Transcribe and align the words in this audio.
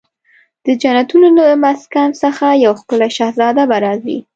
د 0.65 0.67
جنتونو 0.81 1.27
د 1.39 1.41
مسکن 1.63 2.09
څخه 2.23 2.45
یو 2.65 2.73
ښکلې 2.79 3.09
شهزاده 3.17 3.63
به 3.69 3.77
راځي 3.85 4.17